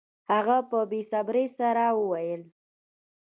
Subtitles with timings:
[0.31, 2.41] هغه په بې صبرۍ سره وویل